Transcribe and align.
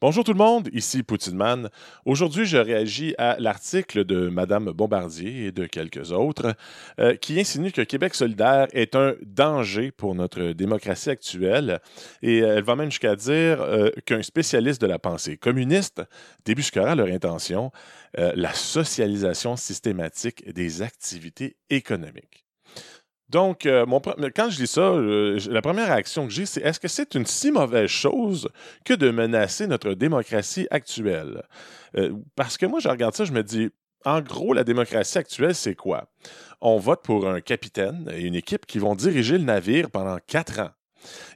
Bonjour 0.00 0.22
tout 0.22 0.32
le 0.32 0.38
monde, 0.38 0.68
ici 0.72 1.02
Poutineman. 1.02 1.70
Aujourd'hui, 2.04 2.44
je 2.44 2.56
réagis 2.56 3.16
à 3.18 3.34
l'article 3.40 4.04
de 4.04 4.28
Madame 4.28 4.66
Bombardier 4.66 5.46
et 5.46 5.50
de 5.50 5.66
quelques 5.66 6.12
autres 6.12 6.54
euh, 7.00 7.16
qui 7.16 7.40
insinue 7.40 7.72
que 7.72 7.82
Québec 7.82 8.14
solidaire 8.14 8.68
est 8.70 8.94
un 8.94 9.16
danger 9.26 9.90
pour 9.90 10.14
notre 10.14 10.52
démocratie 10.52 11.10
actuelle 11.10 11.80
et 12.22 12.42
euh, 12.42 12.58
elle 12.58 12.62
va 12.62 12.76
même 12.76 12.92
jusqu'à 12.92 13.16
dire 13.16 13.60
euh, 13.60 13.90
qu'un 14.06 14.22
spécialiste 14.22 14.80
de 14.80 14.86
la 14.86 15.00
pensée 15.00 15.36
communiste 15.36 16.00
débusquera 16.44 16.94
leur 16.94 17.08
intention, 17.08 17.72
la 18.14 18.54
socialisation 18.54 19.56
systématique 19.56 20.48
des 20.52 20.80
activités 20.80 21.56
économiques. 21.70 22.47
Donc, 23.28 23.66
euh, 23.66 23.84
quand 24.34 24.48
je 24.48 24.60
lis 24.60 24.66
ça, 24.66 24.80
euh, 24.80 25.38
la 25.50 25.60
première 25.60 25.88
réaction 25.88 26.26
que 26.26 26.32
j'ai, 26.32 26.46
c'est 26.46 26.62
est-ce 26.62 26.80
que 26.80 26.88
c'est 26.88 27.14
une 27.14 27.26
si 27.26 27.50
mauvaise 27.50 27.90
chose 27.90 28.48
que 28.84 28.94
de 28.94 29.10
menacer 29.10 29.66
notre 29.66 29.92
démocratie 29.92 30.66
actuelle? 30.70 31.42
Euh, 31.96 32.14
parce 32.36 32.56
que 32.56 32.64
moi, 32.64 32.80
je 32.80 32.88
regarde 32.88 33.14
ça, 33.14 33.24
je 33.24 33.32
me 33.32 33.42
dis, 33.42 33.68
en 34.04 34.22
gros, 34.22 34.54
la 34.54 34.64
démocratie 34.64 35.18
actuelle, 35.18 35.54
c'est 35.54 35.74
quoi? 35.74 36.08
On 36.60 36.78
vote 36.78 37.02
pour 37.02 37.28
un 37.28 37.40
capitaine 37.40 38.10
et 38.14 38.22
une 38.22 38.34
équipe 38.34 38.64
qui 38.64 38.78
vont 38.78 38.94
diriger 38.94 39.36
le 39.36 39.44
navire 39.44 39.90
pendant 39.90 40.18
quatre 40.26 40.60
ans. 40.60 40.70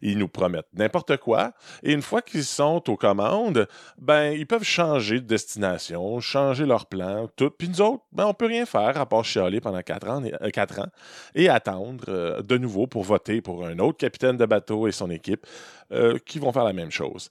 Ils 0.01 0.19
nous 0.19 0.29
promettent 0.29 0.69
n'importe 0.75 1.17
quoi. 1.19 1.53
Et 1.83 1.93
une 1.93 2.03
fois 2.03 2.23
qu'ils 2.23 2.45
sont 2.45 2.83
aux 2.89 2.97
commandes, 2.97 3.69
ben, 3.99 4.33
ils 4.33 4.47
peuvent 4.47 4.65
changer 4.65 5.21
de 5.21 5.27
destination, 5.27 6.21
changer 6.21 6.67
leur 6.67 6.87
plan, 6.87 7.29
tout. 7.37 7.51
Puis 7.51 7.69
nous 7.69 7.81
autres, 7.81 8.03
ben, 8.13 8.27
on 8.27 8.35
peut 8.35 8.47
rien 8.47 8.67
faire 8.67 8.99
à 8.99 9.07
part 9.07 9.25
chialer 9.25 9.61
pendant 9.61 9.83
quatre 9.83 10.09
ans, 10.09 10.23
euh, 10.23 10.87
et 11.35 11.49
attendre 11.49 12.05
euh, 12.09 12.43
de 12.43 12.59
nouveau 12.59 12.87
pour 12.87 13.03
voter 13.03 13.41
pour 13.41 13.67
un 13.67 13.79
autre 13.79 13.99
capitaine 13.99 14.37
de 14.37 14.47
bateau 14.47 14.87
et 14.89 14.93
son 14.93 15.11
équipe 15.11 15.47
euh, 15.93 16.19
qui 16.25 16.39
vont 16.39 16.53
faire 16.53 16.65
la 16.65 16.73
même 16.73 16.91
chose. 16.91 17.31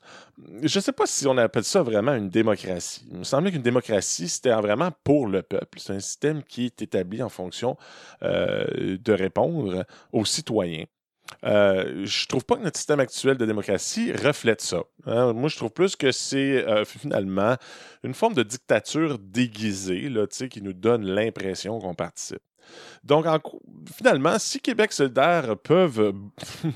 Je 0.61 0.77
ne 0.77 0.81
sais 0.81 0.91
pas 0.91 1.05
si 1.05 1.27
on 1.27 1.37
appelle 1.37 1.63
ça 1.63 1.81
vraiment 1.83 2.13
une 2.13 2.29
démocratie. 2.29 3.05
Il 3.11 3.19
me 3.19 3.23
semblait 3.23 3.51
qu'une 3.51 3.61
démocratie, 3.61 4.29
c'était 4.29 4.51
vraiment 4.51 4.91
pour 5.03 5.27
le 5.27 5.41
peuple. 5.41 5.79
C'est 5.79 5.93
un 5.93 5.99
système 5.99 6.43
qui 6.43 6.65
est 6.65 6.81
établi 6.81 7.21
en 7.23 7.29
fonction 7.29 7.77
de 8.21 9.11
répondre 9.11 9.85
aux 10.11 10.25
citoyens. 10.25 10.85
Euh, 11.43 12.05
je 12.05 12.27
trouve 12.27 12.45
pas 12.45 12.55
que 12.55 12.63
notre 12.63 12.77
système 12.77 12.99
actuel 12.99 13.37
de 13.37 13.45
démocratie 13.45 14.11
reflète 14.11 14.61
ça. 14.61 14.83
Hein. 15.05 15.33
Moi, 15.33 15.49
je 15.49 15.57
trouve 15.57 15.71
plus 15.71 15.95
que 15.95 16.11
c'est 16.11 16.65
euh, 16.67 16.85
finalement 16.85 17.55
une 18.03 18.13
forme 18.13 18.33
de 18.33 18.43
dictature 18.43 19.17
déguisée 19.19 20.09
là, 20.09 20.27
qui 20.27 20.61
nous 20.61 20.73
donne 20.73 21.05
l'impression 21.05 21.79
qu'on 21.79 21.95
participe. 21.95 22.41
Donc, 23.03 23.25
finalement, 23.97 24.37
si 24.37 24.61
Québec 24.61 24.93
solidaire 24.93 25.57
peuvent 25.57 26.13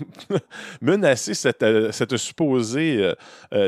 menacer 0.81 1.35
cette, 1.35 1.63
euh, 1.63 1.91
supposée 2.17 3.13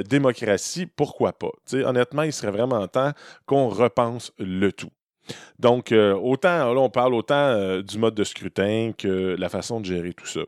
démocratie, 0.09 0.87
pourquoi 0.87 1.33
pas? 1.33 1.51
honnêtement, 1.73 2.23
il 2.23 2.33
serait 2.33 2.51
vraiment 2.51 2.87
temps 2.87 3.11
qu'on 3.45 3.69
repense 3.69 4.33
le 4.39 4.71
tout. 4.71 4.91
Donc, 5.59 5.93
autant, 5.93 6.73
là, 6.73 6.79
on 6.79 6.89
parle 6.89 7.13
autant 7.13 7.79
du 7.81 7.97
mode 7.97 8.15
de 8.15 8.23
scrutin 8.23 8.91
que 8.97 9.35
la 9.37 9.49
façon 9.49 9.79
de 9.79 9.85
gérer 9.85 10.13
tout 10.13 10.25
ça. 10.25 10.41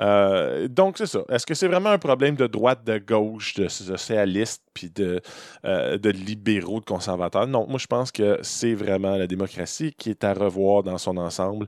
Euh, 0.00 0.68
donc, 0.68 0.98
c'est 0.98 1.06
ça. 1.06 1.22
Est-ce 1.28 1.46
que 1.46 1.54
c'est 1.54 1.68
vraiment 1.68 1.90
un 1.90 1.98
problème 1.98 2.34
de 2.34 2.46
droite, 2.46 2.84
de 2.84 2.98
gauche, 2.98 3.54
de 3.54 3.68
socialistes, 3.68 4.62
puis 4.74 4.90
de, 4.90 5.20
euh, 5.64 5.98
de 5.98 6.10
libéraux, 6.10 6.80
de 6.80 6.84
conservateurs? 6.84 7.46
Non, 7.46 7.66
moi, 7.68 7.78
je 7.78 7.86
pense 7.86 8.10
que 8.10 8.38
c'est 8.42 8.74
vraiment 8.74 9.16
la 9.16 9.26
démocratie 9.26 9.92
qui 9.92 10.10
est 10.10 10.24
à 10.24 10.32
revoir 10.34 10.82
dans 10.82 10.98
son 10.98 11.16
ensemble. 11.16 11.66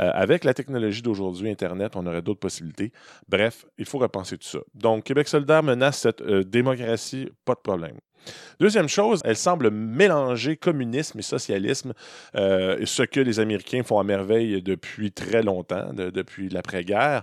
Euh, 0.00 0.10
avec 0.14 0.44
la 0.44 0.54
technologie 0.54 1.02
d'aujourd'hui, 1.02 1.50
Internet, 1.50 1.92
on 1.96 2.06
aurait 2.06 2.22
d'autres 2.22 2.40
possibilités. 2.40 2.92
Bref, 3.28 3.66
il 3.78 3.84
faut 3.84 3.98
repenser 3.98 4.36
tout 4.38 4.48
ça. 4.48 4.60
Donc, 4.74 5.04
Québec 5.04 5.28
solidaire 5.28 5.62
menace 5.62 5.98
cette 5.98 6.22
démocratie, 6.22 7.28
pas 7.44 7.54
de 7.54 7.60
problème. 7.60 7.96
Deuxième 8.60 8.88
chose, 8.88 9.20
elle 9.24 9.36
semble 9.36 9.70
mélanger 9.70 10.56
communisme 10.56 11.18
et 11.18 11.22
socialisme, 11.22 11.92
euh, 12.34 12.78
ce 12.84 13.02
que 13.02 13.20
les 13.20 13.40
Américains 13.40 13.82
font 13.82 13.98
à 13.98 14.04
merveille 14.04 14.62
depuis 14.62 15.12
très 15.12 15.42
longtemps, 15.42 15.90
depuis 15.92 16.48
l'après-guerre, 16.48 17.22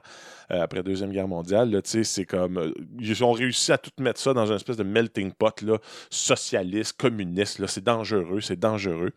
après 0.49 0.77
la 0.77 0.83
Deuxième 0.83 1.11
Guerre 1.11 1.27
mondiale. 1.27 1.81
C'est 1.83 2.25
comme. 2.25 2.57
Euh, 2.57 2.71
ils 2.99 3.23
ont 3.23 3.31
réussi 3.31 3.71
à 3.71 3.77
tout 3.77 3.91
mettre 3.99 4.19
ça 4.19 4.33
dans 4.33 4.45
une 4.47 4.55
espèce 4.55 4.77
de 4.77 4.83
melting 4.83 5.31
pot 5.31 5.61
là, 5.61 5.77
socialiste, 6.09 6.99
communiste. 6.99 7.65
C'est 7.67 7.83
dangereux, 7.83 8.41
c'est 8.41 8.59
dangereux. 8.59 9.11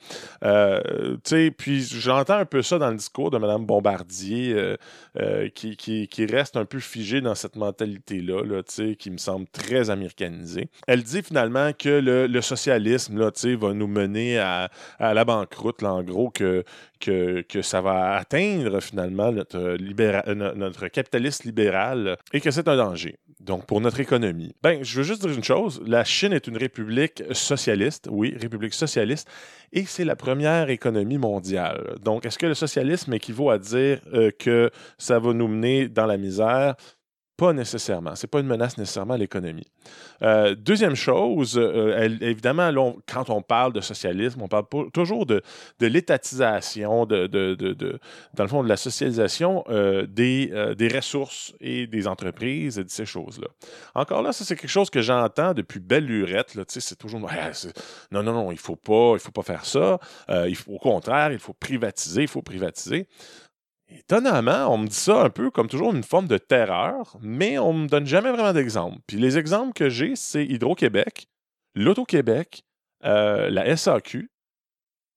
puis 1.56 1.82
j'entends 1.82 2.38
un 2.38 2.44
peu 2.44 2.62
ça 2.62 2.78
dans 2.78 2.90
le 2.90 2.96
discours 2.96 3.30
de 3.30 3.38
Mme 3.38 3.66
Bombardier, 3.66 4.76
qui, 5.54 5.76
qui, 5.76 6.26
reste 6.26 6.56
un 6.56 6.64
peu 6.64 6.80
figé 6.80 7.20
dans 7.20 7.34
cette 7.34 7.56
mentalité-là, 7.56 8.44
là, 8.44 8.62
qui 8.98 9.10
me 9.10 9.18
semble 9.18 9.46
très 9.46 9.90
américanisée. 9.90 10.68
Elle 10.86 11.02
dit 11.02 11.22
finalement 11.22 11.72
que 11.72 11.88
le, 11.88 12.40
socialisme 12.40 13.18
là, 13.18 13.30
va 13.56 13.72
nous 13.72 13.86
mener 13.86 14.38
à, 14.38 14.70
la 14.98 15.24
banqueroute, 15.24 15.82
en 15.82 16.02
gros, 16.02 16.30
que, 16.30 16.64
que, 17.00 17.44
ça 17.62 17.80
va 17.80 18.16
atteindre 18.16 18.80
finalement 18.80 19.32
notre, 19.32 19.58
euh, 19.58 20.54
notre 20.54 20.88
capitaliste 20.88 21.44
libéral 21.44 22.16
et 22.32 22.40
que 22.40 22.50
c'est 22.50 22.68
un 22.68 22.76
danger. 22.76 23.18
Donc, 23.40 23.66
pour 23.66 23.80
notre 23.80 24.00
économie. 24.00 24.54
Ben, 24.62 24.82
je 24.82 24.98
veux 24.98 25.04
juste 25.04 25.22
dire 25.22 25.30
une 25.30 25.44
chose. 25.44 25.82
La 25.86 26.04
Chine 26.04 26.32
est 26.32 26.46
une 26.46 26.56
république 26.56 27.22
socialiste, 27.32 28.08
oui, 28.10 28.34
république 28.40 28.72
socialiste, 28.72 29.28
et 29.72 29.84
c'est 29.84 30.04
la 30.04 30.16
première 30.16 30.70
économie 30.70 31.18
mondiale. 31.18 31.96
Donc, 32.02 32.24
est-ce 32.24 32.38
que 32.38 32.46
le 32.46 32.54
socialisme 32.54 33.12
équivaut 33.12 33.50
à 33.50 33.58
dire 33.58 34.00
euh, 34.14 34.30
que 34.36 34.70
ça 34.96 35.18
va 35.18 35.32
nous 35.32 35.48
mener 35.48 35.88
dans 35.88 36.06
la 36.06 36.16
misère? 36.16 36.76
Pas 37.36 37.52
nécessairement. 37.52 38.16
Ce 38.16 38.24
n'est 38.24 38.28
pas 38.28 38.40
une 38.40 38.46
menace 38.46 38.78
nécessairement 38.78 39.14
à 39.14 39.18
l'économie. 39.18 39.66
Euh, 40.22 40.54
deuxième 40.54 40.94
chose, 40.94 41.58
euh, 41.58 42.08
évidemment, 42.22 42.96
quand 43.06 43.28
on 43.28 43.42
parle 43.42 43.74
de 43.74 43.82
socialisme, 43.82 44.40
on 44.40 44.48
parle 44.48 44.64
toujours 44.94 45.26
de, 45.26 45.42
l'étatisation, 45.80 47.04
dans 47.04 47.28
le 47.28 48.48
fond, 48.48 48.62
de 48.62 48.68
la 48.68 48.78
socialisation 48.78 49.64
euh, 49.68 50.06
des, 50.06 50.50
ressources 50.94 51.52
et 51.60 51.86
des 51.86 52.06
entreprises 52.06 52.78
et 52.78 52.84
de 52.84 52.90
ces 52.90 53.04
choses-là. 53.04 53.48
Encore 53.94 54.22
là, 54.22 54.32
ça, 54.32 54.44
c'est 54.46 54.56
quelque 54.56 54.70
chose 54.70 54.88
que 54.88 55.02
j'entends 55.02 55.52
depuis 55.52 55.80
belle 55.80 56.06
lurette. 56.06 56.56
C'est 56.68 56.96
toujours 56.96 57.20
non, 57.20 58.22
non, 58.22 58.32
non, 58.32 58.50
il 58.50 58.54
ne 58.54 58.60
faut, 58.60 58.76
pas, 58.76 59.18
faut 59.18 59.32
pas 59.32 59.42
faire 59.42 59.66
ça. 59.66 59.98
au 60.28 60.78
contraire, 60.78 61.32
il 61.32 61.38
faut 61.38 61.52
privatiser, 61.52 62.22
il 62.22 62.28
faut 62.28 62.42
privatiser. 62.42 63.08
Étonnamment, 63.88 64.72
on 64.72 64.78
me 64.78 64.88
dit 64.88 64.96
ça 64.96 65.22
un 65.22 65.30
peu 65.30 65.50
comme 65.50 65.68
toujours 65.68 65.94
une 65.94 66.02
forme 66.02 66.26
de 66.26 66.38
terreur, 66.38 67.16
mais 67.20 67.58
on 67.58 67.72
me 67.72 67.86
donne 67.86 68.06
jamais 68.06 68.32
vraiment 68.32 68.52
d'exemples. 68.52 68.98
Puis 69.06 69.16
les 69.16 69.38
exemples 69.38 69.72
que 69.74 69.88
j'ai, 69.88 70.16
c'est 70.16 70.44
Hydro-Québec, 70.44 71.28
l'Auto-Québec, 71.74 72.64
euh, 73.04 73.48
la 73.48 73.76
SAQ. 73.76 74.28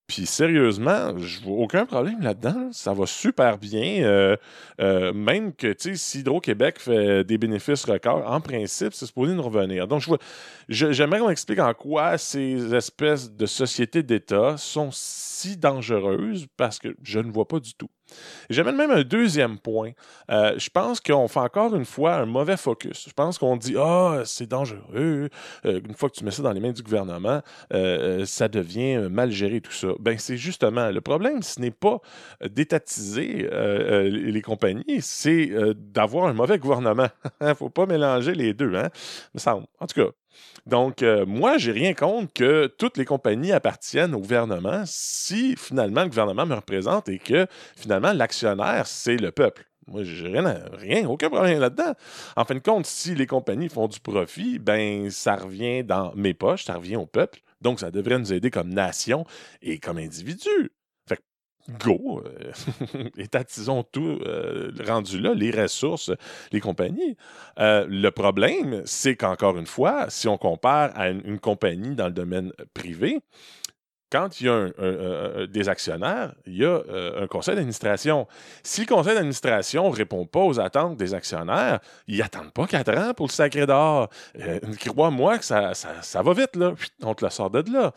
Puis 0.05 0.25
sérieusement, 0.25 1.17
je 1.17 1.39
vois 1.41 1.57
aucun 1.57 1.85
problème 1.85 2.21
là-dedans. 2.21 2.69
Ça 2.71 2.93
va 2.93 3.05
super 3.05 3.59
bien. 3.59 4.03
Euh, 4.03 4.35
euh, 4.81 5.13
même 5.13 5.53
que, 5.53 5.75
si 5.77 6.19
Hydro-Québec 6.19 6.79
fait 6.79 7.23
des 7.23 7.37
bénéfices 7.37 7.85
records, 7.85 8.27
en 8.29 8.41
principe, 8.41 8.93
c'est 8.93 9.05
supposé 9.05 9.33
nous 9.33 9.43
revenir. 9.43 9.87
Donc, 9.87 10.01
je 10.67 10.91
j'aimerais 10.91 11.19
qu'on 11.19 11.29
explique 11.29 11.59
en 11.59 11.73
quoi 11.75 12.17
ces 12.17 12.73
espèces 12.73 13.31
de 13.31 13.45
sociétés 13.45 14.01
d'État 14.01 14.57
sont 14.57 14.89
si 14.91 15.57
dangereuses 15.57 16.47
parce 16.57 16.79
que 16.79 16.95
je 17.03 17.19
ne 17.19 17.31
vois 17.31 17.47
pas 17.47 17.59
du 17.59 17.73
tout. 17.75 17.89
J'amène 18.49 18.75
même 18.75 18.91
un 18.91 19.03
deuxième 19.03 19.59
point. 19.59 19.91
Euh, 20.31 20.55
je 20.57 20.69
pense 20.69 20.99
qu'on 20.99 21.27
fait 21.27 21.39
encore 21.39 21.75
une 21.75 21.85
fois 21.85 22.15
un 22.15 22.25
mauvais 22.25 22.57
focus. 22.57 23.05
Je 23.07 23.13
pense 23.13 23.37
qu'on 23.37 23.57
dit 23.57 23.75
Ah, 23.77 24.23
c'est 24.25 24.47
dangereux. 24.47 25.29
Euh, 25.65 25.81
une 25.87 25.93
fois 25.93 26.09
que 26.09 26.15
tu 26.15 26.25
mets 26.25 26.31
ça 26.31 26.41
dans 26.41 26.51
les 26.51 26.59
mains 26.59 26.71
du 26.71 26.81
gouvernement, 26.81 27.41
euh, 27.73 28.25
ça 28.25 28.47
devient 28.47 29.07
mal 29.09 29.31
géré, 29.31 29.61
tout 29.61 29.71
ça. 29.71 29.89
Ben, 29.99 30.17
c'est 30.17 30.37
justement 30.37 30.89
le 30.89 31.01
problème, 31.01 31.43
ce 31.43 31.59
n'est 31.59 31.71
pas 31.71 31.99
d'étatiser 32.43 33.49
les 33.49 34.41
compagnies, 34.41 35.01
c'est 35.01 35.51
d'avoir 35.75 36.25
un 36.25 36.33
mauvais 36.33 36.57
gouvernement. 36.57 37.07
Il 37.41 37.47
ne 37.47 37.53
faut 37.53 37.69
pas 37.69 37.85
mélanger 37.85 38.33
les 38.33 38.53
deux, 38.53 38.75
hein? 38.75 38.89
Me 39.33 39.39
semble. 39.39 39.65
En 39.79 39.87
tout 39.87 40.01
cas, 40.01 40.11
donc, 40.65 41.01
moi, 41.01 41.49
moi, 41.49 41.57
j'ai 41.57 41.71
rien 41.71 41.95
contre 41.95 42.31
que 42.31 42.67
toutes 42.67 42.97
les 42.97 43.05
compagnies 43.05 43.51
appartiennent 43.51 44.13
au 44.13 44.19
gouvernement 44.19 44.83
si 44.85 45.55
finalement 45.55 46.03
le 46.03 46.09
gouvernement 46.09 46.45
me 46.45 46.53
représente 46.53 47.09
et 47.09 47.17
que 47.17 47.47
finalement 47.75 48.13
l'actionnaire, 48.13 48.85
c'est 48.85 49.17
le 49.17 49.31
peuple. 49.31 49.65
Moi, 49.87 50.03
j'ai 50.03 50.27
rien, 50.27 50.59
rien, 50.73 51.09
aucun 51.09 51.29
problème 51.29 51.59
là-dedans. 51.59 51.93
En 52.35 52.45
fin 52.45 52.53
de 52.53 52.59
compte, 52.59 52.85
si 52.85 53.15
les 53.15 53.25
compagnies 53.25 53.69
font 53.69 53.87
du 53.87 53.99
profit, 53.99 54.59
ben 54.59 55.09
ça 55.09 55.37
revient 55.37 55.83
dans 55.83 56.13
mes 56.13 56.35
poches, 56.35 56.65
ça 56.65 56.75
revient 56.75 56.97
au 56.97 57.07
peuple. 57.07 57.39
Donc, 57.61 57.79
ça 57.79 57.89
devrait 57.89 58.19
nous 58.19 58.31
aider 58.31 58.51
comme 58.51 58.69
nation 58.69 59.25
et 59.63 59.79
comme 59.79 59.97
individu 59.97 60.71
go, 61.69 62.23
euh, 62.25 63.09
étatisons 63.17 63.83
tout 63.83 64.19
euh, 64.25 64.71
rendu 64.87 65.19
là, 65.19 65.33
les 65.33 65.51
ressources, 65.51 66.11
les 66.51 66.59
compagnies. 66.59 67.15
Euh, 67.59 67.85
le 67.89 68.09
problème, 68.09 68.81
c'est 68.85 69.15
qu'encore 69.15 69.57
une 69.57 69.67
fois, 69.67 70.09
si 70.09 70.27
on 70.27 70.37
compare 70.37 70.91
à 70.95 71.09
une, 71.09 71.39
compagnie 71.39 71.95
dans 71.95 72.07
le 72.07 72.13
domaine 72.13 72.51
privé, 72.73 73.19
quand 74.11 74.41
il 74.41 74.47
y 74.47 74.49
a 74.49 75.47
des 75.47 75.69
actionnaires, 75.69 76.33
il 76.45 76.57
y 76.57 76.65
a 76.65 76.81
un 77.17 77.27
conseil 77.27 77.55
d'administration. 77.55 78.27
Si 78.63 78.81
le 78.81 78.87
conseil 78.87 79.13
d'administration 79.13 79.89
ne 79.89 79.95
répond 79.95 80.25
pas 80.25 80.41
aux 80.41 80.59
attentes 80.59 80.97
des 80.97 81.13
actionnaires, 81.13 81.79
ils 82.07 82.17
n'attendent 82.17 82.51
pas 82.51 82.65
quatre 82.65 82.95
ans 82.97 83.13
pour 83.13 83.27
le 83.27 83.31
sacré 83.31 83.65
d'or. 83.65 84.09
Crois-moi 84.79 85.37
que 85.37 85.45
ça, 85.45 85.73
ça, 85.73 86.21
va 86.21 86.33
vite, 86.33 86.55
là. 86.55 86.73
On 87.03 87.13
te 87.13 87.23
la 87.23 87.29
sort 87.29 87.49
de 87.49 87.63
là. 87.71 87.93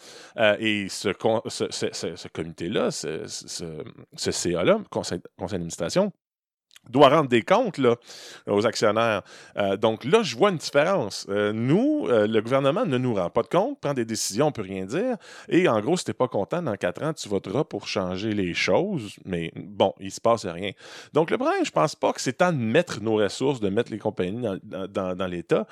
et 0.58 0.88
ce, 0.88 1.10
ce, 1.48 2.28
comité-là, 2.28 2.90
ce, 2.90 3.26
ce 3.26 4.30
CA-là, 4.30 4.78
conseil, 4.90 5.20
conseil 5.38 5.58
d'administration, 5.58 6.12
doit 6.90 7.08
rendre 7.08 7.28
des 7.28 7.42
comptes 7.42 7.78
là, 7.78 7.96
aux 8.46 8.66
actionnaires. 8.66 9.22
Euh, 9.56 9.76
donc 9.76 10.04
là, 10.04 10.22
je 10.22 10.36
vois 10.36 10.50
une 10.50 10.56
différence. 10.56 11.26
Euh, 11.28 11.52
nous, 11.52 12.06
euh, 12.08 12.26
le 12.26 12.40
gouvernement 12.40 12.84
ne 12.84 12.98
nous 12.98 13.14
rend 13.14 13.30
pas 13.30 13.42
de 13.42 13.48
compte, 13.48 13.80
prend 13.80 13.94
des 13.94 14.04
décisions, 14.04 14.46
on 14.46 14.48
ne 14.48 14.54
peut 14.54 14.62
rien 14.62 14.84
dire. 14.84 15.16
Et 15.48 15.68
en 15.68 15.80
gros, 15.80 15.96
si 15.96 16.04
tu 16.04 16.10
n'es 16.10 16.14
pas 16.14 16.28
content, 16.28 16.62
dans 16.62 16.76
quatre 16.76 17.02
ans, 17.02 17.12
tu 17.12 17.28
voteras 17.28 17.64
pour 17.64 17.86
changer 17.86 18.32
les 18.32 18.54
choses. 18.54 19.16
Mais 19.24 19.52
bon, 19.54 19.94
il 20.00 20.06
ne 20.06 20.10
se 20.10 20.20
passe 20.20 20.44
rien. 20.44 20.72
Donc 21.12 21.30
le 21.30 21.38
problème, 21.38 21.64
je 21.64 21.70
ne 21.70 21.74
pense 21.74 21.94
pas 21.94 22.12
que 22.12 22.20
c'est 22.20 22.34
temps 22.34 22.52
de 22.52 22.58
mettre 22.58 23.00
nos 23.00 23.14
ressources, 23.14 23.60
de 23.60 23.68
mettre 23.68 23.92
les 23.92 23.98
compagnies 23.98 24.42
dans, 24.64 25.14
dans, 25.14 25.26
l'État. 25.26 25.66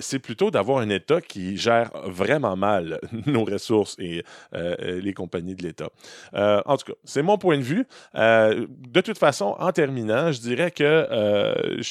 c'est 0.00 0.18
plutôt 0.18 0.50
d'avoir 0.50 0.78
un 0.78 0.88
État 0.88 1.20
qui 1.20 1.56
gère 1.56 1.90
vraiment 2.06 2.56
mal 2.56 3.00
nos 3.26 3.44
ressources 3.44 3.96
et 3.98 4.24
les 4.52 5.14
compagnies 5.14 5.54
de 5.54 5.62
l'État. 5.62 5.88
en 6.34 6.76
tout 6.76 6.92
cas, 6.92 6.98
c'est 7.04 7.22
mon 7.22 7.38
point 7.38 7.58
de 7.58 7.62
vue. 7.62 7.86
de 8.14 9.00
toute 9.00 9.18
façon, 9.18 9.56
en 9.58 9.72
terminant, 9.72 10.32
je 10.32 10.40
dis 10.40 10.47
dirais 10.48 10.70
que 10.70 10.84
euh, 10.84 11.82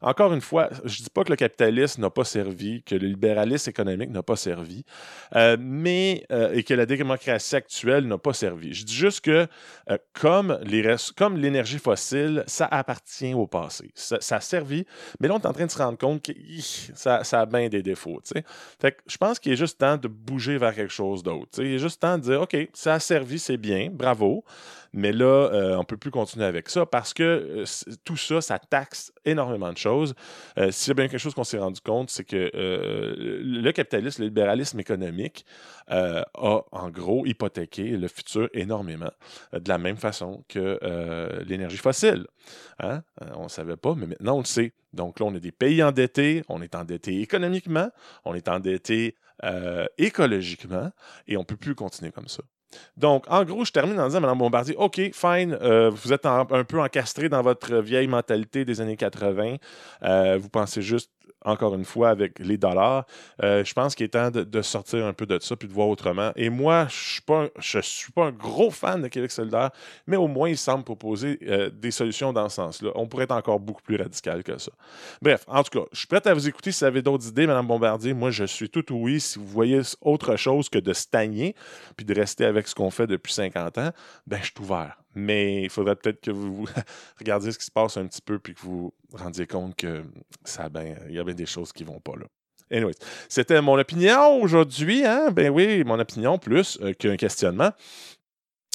encore 0.00 0.32
une 0.32 0.40
fois, 0.40 0.68
je 0.84 1.00
ne 1.00 1.04
dis 1.04 1.10
pas 1.12 1.24
que 1.24 1.30
le 1.30 1.36
capitalisme 1.36 2.02
n'a 2.02 2.10
pas 2.10 2.24
servi, 2.24 2.82
que 2.82 2.94
le 2.94 3.06
libéralisme 3.06 3.70
économique 3.70 4.10
n'a 4.10 4.22
pas 4.22 4.36
servi, 4.36 4.84
euh, 5.34 5.56
mais 5.60 6.24
euh, 6.32 6.52
et 6.52 6.62
que 6.62 6.74
la 6.74 6.86
démocratie 6.86 7.56
actuelle 7.56 8.06
n'a 8.06 8.18
pas 8.18 8.32
servi. 8.32 8.74
Je 8.74 8.84
dis 8.84 8.94
juste 8.94 9.20
que 9.20 9.46
comme, 10.12 10.58
l'énergie 10.62 11.78
fossile, 11.78 12.44
ça 12.46 12.66
appartient 12.70 13.34
au 13.34 13.46
passé. 13.46 13.90
Ça, 13.94 14.36
a 14.36 14.40
servi, 14.40 14.84
mais 15.20 15.28
là, 15.28 15.34
on 15.34 15.38
est 15.38 15.46
en 15.46 15.52
train 15.52 15.66
de 15.66 15.70
se 15.70 15.78
rendre 15.78 15.98
compte 15.98 16.22
que 16.22 16.32
ça, 16.94 17.22
a 17.32 17.46
bien 17.46 17.68
des 17.68 17.82
défauts. 17.82 18.20
Fait 18.80 18.96
je 19.06 19.16
pense 19.16 19.38
qu'il 19.38 19.52
est 19.52 19.56
juste 19.56 19.78
temps 19.78 19.96
de 19.96 20.08
bouger 20.08 20.58
vers 20.58 20.74
quelque 20.74 20.92
chose 20.92 21.22
d'autre. 21.22 21.62
Il 21.62 21.74
est 21.74 21.78
juste 21.78 22.00
temps 22.00 22.18
de 22.18 22.22
dire 22.22 22.42
OK, 22.42 22.56
ça 22.72 22.94
a 22.94 23.00
servi, 23.00 23.38
c'est 23.38 23.56
bien, 23.56 23.88
bravo. 23.90 24.44
Mais 24.92 25.12
là, 25.12 25.50
euh, 25.52 25.74
on 25.74 25.80
ne 25.80 25.84
peut 25.84 25.96
plus 25.96 26.10
continuer 26.10 26.46
avec 26.46 26.68
ça 26.68 26.86
parce 26.86 27.12
que 27.12 27.22
euh, 27.22 27.64
tout 28.04 28.16
ça, 28.16 28.40
ça 28.40 28.58
taxe 28.58 29.12
énormément 29.24 29.67
de 29.72 29.78
choses. 29.78 30.14
Euh, 30.58 30.70
S'il 30.70 30.90
y 30.90 30.92
a 30.92 30.94
bien 30.94 31.08
quelque 31.08 31.20
chose 31.20 31.34
qu'on 31.34 31.44
s'est 31.44 31.58
rendu 31.58 31.80
compte, 31.80 32.10
c'est 32.10 32.24
que 32.24 32.50
le 32.54 33.72
capitalisme, 33.72 34.22
le 34.22 34.28
libéralisme 34.28 34.78
économique 34.80 35.44
a 35.88 36.24
en 36.34 36.90
gros 36.90 37.26
hypothéqué 37.26 37.96
le 37.96 38.08
futur 38.08 38.48
énormément, 38.52 39.10
de 39.52 39.68
la 39.68 39.78
même 39.78 39.96
façon 39.96 40.44
que 40.48 40.78
l'énergie 41.44 41.76
fossile. 41.76 42.26
Hein? 42.80 43.02
On 43.34 43.44
ne 43.44 43.48
savait 43.48 43.76
pas, 43.76 43.94
mais 43.94 44.06
maintenant 44.06 44.36
on 44.36 44.40
le 44.40 44.44
sait. 44.44 44.72
Donc 44.92 45.20
là, 45.20 45.26
on 45.26 45.34
est 45.34 45.40
des 45.40 45.52
pays 45.52 45.82
endettés, 45.82 46.42
on 46.48 46.62
est 46.62 46.74
endetté 46.74 47.20
économiquement, 47.20 47.90
on 48.24 48.34
est 48.34 48.48
endetté 48.48 49.16
écologiquement, 49.98 50.90
et 51.26 51.36
on 51.36 51.40
ne 51.40 51.46
peut 51.46 51.56
plus 51.56 51.74
continuer 51.74 52.10
comme 52.12 52.28
ça. 52.28 52.42
Donc, 52.96 53.24
en 53.28 53.44
gros, 53.44 53.64
je 53.64 53.72
termine 53.72 53.98
en 53.98 54.06
disant, 54.06 54.20
Mme 54.20 54.38
Bombardier, 54.38 54.76
OK, 54.76 55.00
fine, 55.12 55.56
euh, 55.60 55.90
vous 55.90 56.12
êtes 56.12 56.26
un 56.26 56.44
peu 56.44 56.80
encastré 56.80 57.28
dans 57.28 57.42
votre 57.42 57.76
vieille 57.76 58.08
mentalité 58.08 58.64
des 58.64 58.80
années 58.80 58.96
80. 58.96 59.56
Euh, 60.02 60.38
vous 60.40 60.48
pensez 60.48 60.82
juste 60.82 61.10
encore 61.44 61.74
une 61.74 61.84
fois, 61.84 62.10
avec 62.10 62.38
les 62.38 62.56
dollars. 62.56 63.06
Euh, 63.42 63.64
je 63.64 63.72
pense 63.72 63.94
qu'il 63.94 64.04
est 64.04 64.10
temps 64.10 64.30
de, 64.30 64.62
sortir 64.62 65.06
un 65.06 65.12
peu 65.12 65.26
de 65.26 65.38
ça 65.40 65.56
puis 65.56 65.68
de 65.68 65.72
voir 65.72 65.88
autrement. 65.88 66.32
Et 66.36 66.50
moi, 66.50 66.86
je 66.88 67.20
ne 67.76 67.82
suis, 67.82 68.12
pas 68.12 68.24
un 68.24 68.32
gros 68.32 68.70
fan 68.70 69.02
de 69.02 69.08
Québec 69.08 69.30
solidaire, 69.30 69.70
mais 70.06 70.16
au 70.16 70.26
moins, 70.26 70.48
il 70.48 70.58
semble 70.58 70.84
proposer 70.84 71.38
euh, 71.46 71.70
des 71.70 71.90
solutions 71.90 72.32
dans 72.32 72.48
ce 72.48 72.56
sens-là. 72.56 72.90
On 72.94 73.06
pourrait 73.06 73.24
être 73.24 73.32
encore 73.32 73.60
beaucoup 73.60 73.82
plus 73.82 73.96
radical 73.96 74.42
que 74.42 74.58
ça. 74.58 74.72
Bref, 75.22 75.44
en 75.46 75.62
tout 75.62 75.78
cas, 75.78 75.86
je 75.92 75.98
suis 75.98 76.06
prêt 76.06 76.26
à 76.26 76.34
vous 76.34 76.48
écouter 76.48 76.72
si 76.72 76.80
vous 76.80 76.86
avez 76.86 77.02
d'autres 77.02 77.28
idées, 77.28 77.46
Mme 77.46 77.66
Bombardier. 77.66 78.14
Moi, 78.14 78.30
je 78.30 78.44
suis 78.44 78.68
tout 78.68 78.84
oui. 78.92 79.20
Si 79.20 79.38
vous 79.38 79.46
voyez 79.46 79.80
autre 80.00 80.36
chose 80.36 80.68
que 80.68 80.78
de 80.78 80.92
stagner 80.92 81.54
puis 81.96 82.04
de 82.04 82.14
rester 82.14 82.44
avec 82.44 82.68
ce 82.68 82.74
qu'on 82.74 82.90
fait 82.90 83.06
depuis 83.06 83.32
50 83.32 83.78
ans, 83.78 83.90
ben, 84.26 84.38
je 84.40 84.46
suis 84.46 84.54
ouvert. 84.60 84.98
Mais 85.18 85.62
il 85.62 85.70
faudrait 85.70 85.96
peut-être 85.96 86.20
que 86.20 86.30
vous 86.30 86.66
regardiez 87.18 87.52
ce 87.52 87.58
qui 87.58 87.64
se 87.64 87.70
passe 87.70 87.96
un 87.96 88.06
petit 88.06 88.22
peu 88.22 88.38
puis 88.38 88.54
que 88.54 88.60
vous 88.60 88.92
vous 89.10 89.18
rendiez 89.18 89.46
compte 89.46 89.74
que 89.76 90.02
ça 90.44 90.68
ben, 90.68 90.96
il 91.08 91.14
y 91.14 91.18
a 91.18 91.24
bien 91.24 91.34
des 91.34 91.46
choses 91.46 91.72
qui 91.72 91.84
vont 91.84 92.00
pas 92.00 92.16
là. 92.16 92.26
Anyways, 92.70 92.94
c'était 93.28 93.60
mon 93.62 93.78
opinion 93.78 94.42
aujourd'hui. 94.42 95.04
Hein? 95.04 95.30
Ben 95.32 95.50
oui, 95.50 95.84
mon 95.84 95.98
opinion 95.98 96.38
plus 96.38 96.78
euh, 96.82 96.92
qu'un 96.92 97.16
questionnement. 97.16 97.72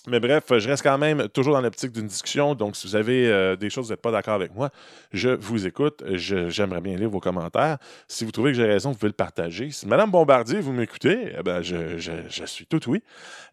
Mais 0.07 0.19
bref, 0.19 0.43
je 0.49 0.67
reste 0.67 0.83
quand 0.83 0.97
même 0.97 1.29
toujours 1.29 1.53
dans 1.53 1.61
l'optique 1.61 1.93
d'une 1.93 2.07
discussion. 2.07 2.55
Donc, 2.55 2.75
si 2.75 2.87
vous 2.87 2.95
avez 2.97 3.27
euh, 3.27 3.55
des 3.55 3.69
choses, 3.69 3.85
vous 3.85 3.93
n'êtes 3.93 4.01
pas 4.01 4.11
d'accord 4.11 4.33
avec 4.33 4.53
moi, 4.53 4.69
je 5.13 5.29
vous 5.29 5.65
écoute. 5.65 6.03
J'aimerais 6.13 6.81
bien 6.81 6.97
lire 6.97 7.09
vos 7.09 7.21
commentaires. 7.21 7.77
Si 8.09 8.25
vous 8.25 8.31
trouvez 8.31 8.51
que 8.51 8.57
j'ai 8.57 8.65
raison, 8.65 8.91
vous 8.91 8.97
pouvez 8.97 9.09
le 9.09 9.13
partager. 9.13 9.71
Si 9.71 9.87
Madame 9.87 10.11
Bombardier, 10.11 10.59
vous 10.59 10.73
m'écoutez, 10.73 11.33
eh 11.39 11.41
ben, 11.41 11.61
je, 11.61 12.43
suis 12.45 12.65
tout 12.65 12.81
oui. 12.89 13.01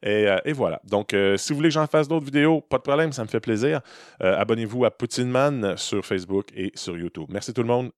Et, 0.02 0.26
euh, 0.26 0.38
voilà. 0.52 0.81
Donc, 0.85 1.14
euh, 1.14 1.37
si 1.37 1.52
vous 1.52 1.58
voulez 1.58 1.69
que 1.69 1.75
j'en 1.75 1.87
fasse 1.87 2.08
d'autres 2.08 2.26
vidéos, 2.26 2.61
pas 2.61 2.79
de 2.79 2.82
problème, 2.82 3.12
ça 3.12 3.23
me 3.23 3.29
fait 3.29 3.41
plaisir. 3.41 3.81
Abonnez-vous 4.19 4.85
à 4.85 4.91
Poutineman 4.91 5.76
sur 5.76 6.05
Facebook 6.05 6.47
et 6.56 6.73
sur 6.75 6.99
YouTube. 6.99 7.26
Merci 7.29 7.55
tout 7.55 7.62
le 7.62 7.69
monde. 7.69 7.91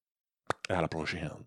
À 0.69 0.83
la 0.83 0.89
prochaine. 0.89 1.43